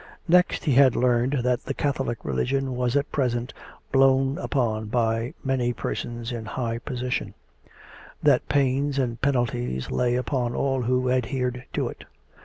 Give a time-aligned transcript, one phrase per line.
[0.27, 3.53] Next he had learned that the Catholic religion was at present
[3.91, 7.35] blown upon by many persons in high position;
[8.23, 12.05] that pains and penalties lay upon all who adhered to it.